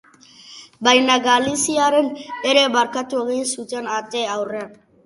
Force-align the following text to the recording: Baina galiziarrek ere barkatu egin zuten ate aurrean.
Baina 0.87 1.17
galiziarrek 1.27 2.27
ere 2.55 2.67
barkatu 2.79 3.23
egin 3.29 3.47
zuten 3.59 3.97
ate 4.01 4.27
aurrean. 4.41 4.79